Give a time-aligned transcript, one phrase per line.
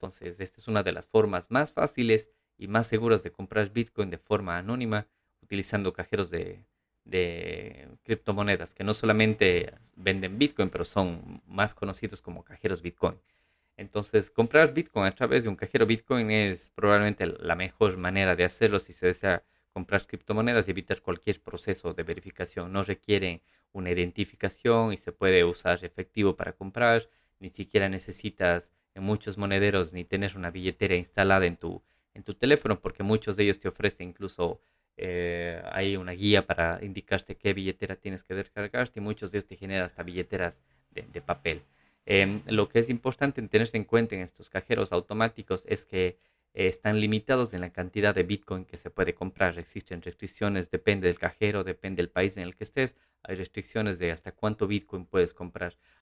[0.00, 4.08] Entonces, esta es una de las formas más fáciles y más seguras de comprar Bitcoin
[4.08, 5.06] de forma anónima
[5.42, 6.64] utilizando cajeros de,
[8.02, 13.20] criptomonedas que no solamente venden Bitcoin, pero son más conocidos como cajeros Bitcoin.
[13.76, 18.44] Entonces, comprar Bitcoin a través de un cajero Bitcoin es probablemente la mejor manera de
[18.44, 19.44] hacerlo si se desea
[19.74, 22.72] comprar criptomonedas y evitar cualquier proceso de verificación.
[22.72, 23.42] No requiere
[23.72, 27.06] una identificación y se puede usar efectivo para comprar.
[27.40, 31.82] Ni siquiera necesitas en muchos monederos ni tener una billetera instalada en tu,
[32.14, 34.60] en tu teléfono porque muchos de ellos te ofrecen incluso
[34.96, 39.48] eh, hay una guía para indicarte qué billetera tienes que descargarte y muchos de ellos
[39.48, 41.62] te generan hasta billeteras de, papel.
[42.04, 46.18] Em, lo que es importante en tener en cuenta en estos cajeros automáticos es que
[46.52, 49.58] eh, están limitados en la cantidad de Bitcoin que se puede comprar.
[49.58, 52.96] Existen restricciones, depende del cajero, depende del país en el que estés.
[53.22, 55.76] Hay restricciones de hasta cuánto Bitcoin puedes comprar.